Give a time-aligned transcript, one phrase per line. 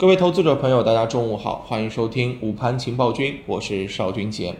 [0.00, 4.56] 各位投资者朋友，大家中午好，欢迎收听午盘情报君，我是邵军杰。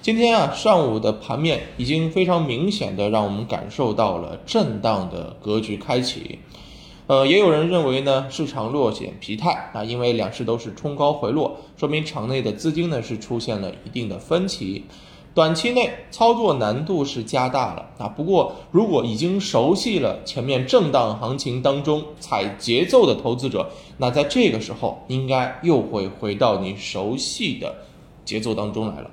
[0.00, 6.38] 今天啊，上午的盘面已经非常明显的让我们感受到了震荡的格局开启。
[7.08, 14.84] 呃，也有人认为呢，市场略显疲态啊，因为两市都是冲高回落，说明场内的资金呢是出现了一定的分歧。
[15.36, 23.68] 短期内操作难度是加大了啊，不过如果已经熟悉了前面震荡行情当中踩节奏的投资者，
[23.98, 27.74] 那在这个时候应该又会回到你熟悉的
[28.24, 29.10] 节奏当中来了。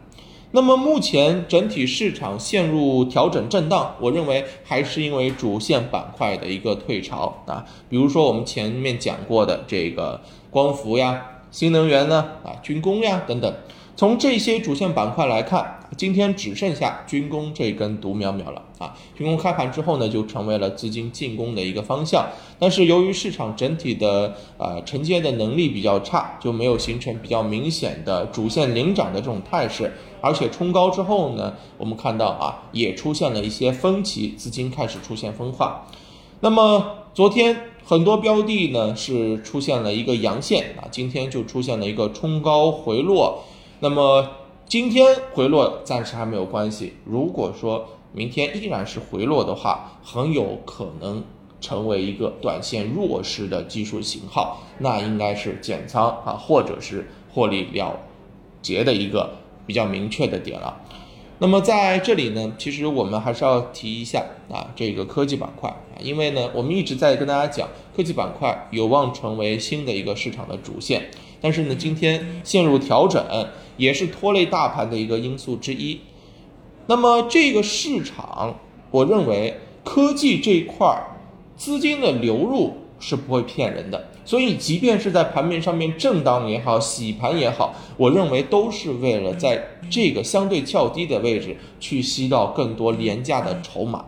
[0.51, 13.53] 那么目前整体市场陷入调整震荡，我认为还是因为主线板块的一个退潮啊，比如说我们前面讲过的这个光伏呀、新能源呢啊、军工呀等等。
[13.95, 18.95] 从这些主线板块来看，今天只剩下军工这根独苗苗了啊！
[19.15, 22.27] 军工开盘之后呢，就成为了资金进攻的一个方向。
[22.57, 29.93] 但是由于市场整体的呃承接的能力比较差，就没有形成比较明显的主线领涨的这种态势。
[30.21, 35.85] 而且冲高之后呢，我们看到啊，也出现了一些分歧，资金开始出现分化。
[36.39, 43.43] 那么昨天很多标的呢是出现了一个阳线啊，今天就出现了一个冲高回落。
[43.79, 44.25] 那么
[44.73, 46.93] 今天回落暂时还没有关系。
[47.05, 51.23] 如果说明天依然是回落的话，很有可能
[51.61, 57.99] 成为一个短线弱势的技术信号，那应该是减仓啊，或者是获利了
[58.63, 59.35] 结的一个
[59.67, 60.81] 比较明确的点了。
[61.37, 71.11] 那么在这里呢，其实我们还是要提一下啊，这个科技板块啊，因为呢，我们一直在跟大家讲，科技板块有望成为新的一个市场的主线。
[71.43, 73.21] 但是呢，今天陷入调整，
[73.75, 75.99] 也是拖累大盘的一个因素之一。
[76.87, 78.57] 那么这个市场，
[78.91, 81.19] 我认为科技这一块儿
[81.57, 84.07] 资金的流入是不会骗人的。
[84.23, 94.05] 所以，即便是在盘面上面震荡也好，洗盘也好，我认为都是为了在这个相对较低的位置去吸到更多廉价的筹码。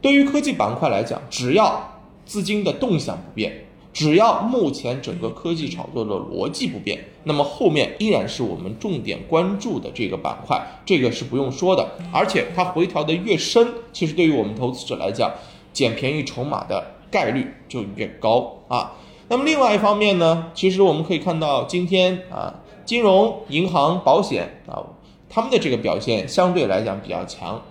[0.00, 3.65] 对于科技板块来讲，只要资金的动向不变。
[3.96, 11.92] 只要目前整个科技炒作的逻辑不变，那么后面依然是我们重点关注的这个板块，这个是不用说的。
[12.12, 15.32] 而且它回调的越深，其实对于我们投资者来讲，
[15.72, 18.92] 捡便宜筹码的概率就越高啊。
[19.28, 22.52] 那么另外一方面呢，其实我们可以看到今天啊，
[22.84, 24.84] 金融、银行、保险啊，
[25.30, 27.62] 他们的这个表现相对来讲比较强。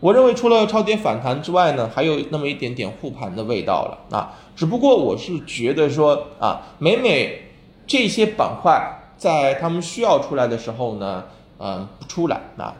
[0.00, 4.32] 我认为除了超跌反弹之外呢，还有那么一点点护盘的味道了啊。
[4.56, 7.50] 只不过我是觉得说啊，每每
[7.86, 11.24] 这些板块在他们需要出来的时候呢，
[11.58, 12.74] 嗯，不出来啊，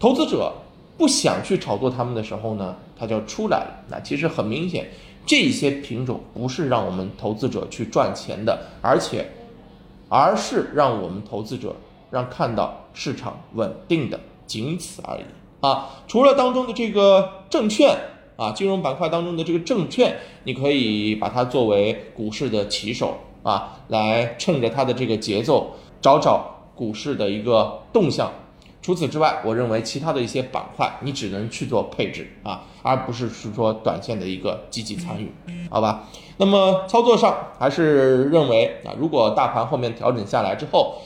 [0.00, 0.52] 投资者
[0.98, 3.84] 不想去炒作他们的时候呢，它就出来了。
[3.88, 4.90] 那其实很明显，
[5.24, 9.30] 这些品种不是让我们投资者去赚钱的，而且
[10.08, 11.76] 而是让我们投资者
[12.10, 15.22] 让看到市场稳定的，仅此而已。
[15.64, 17.96] 啊，除了当中的这个证券
[18.36, 25.70] 啊，金融板块当中的这个证券，你可以把它作为股市的旗手啊，来趁着它的这个节奏
[26.02, 28.30] 找找股市的一个动向。
[28.82, 35.32] 除此之外，我认为其他的一些板块你只能去做配置啊，而不是是说短线的一个积极参与，
[35.70, 36.04] 好吧？
[36.36, 40.96] 那么操作上还是认为啊，如果大盘后面调整下来之后。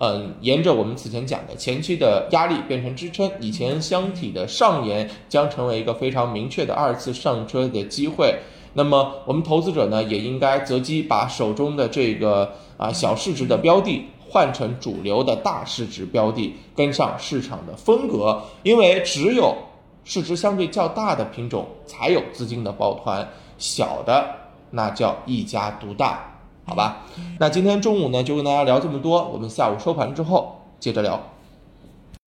[0.00, 8.38] 嗯，沿着我们此前讲的前期的压力变成支撑，以前箱体的上沿将成为一个非常明确的二次上车的机会。
[8.74, 18.40] 那么我们投资者呢，也应该择机把手中的这个啊小市值的标的换成主流的大市值标的，跟上市场的风格。
[18.62, 19.52] 因为只有
[20.04, 23.28] 市值相对较大的品种才有资金的抱团，
[23.58, 24.24] 小的
[24.70, 26.37] 那叫一家独大。
[26.68, 27.06] 好吧，
[27.38, 31.18] 那今天中午呢就跟大家聊这么多，我们下午收盘之后接着聊。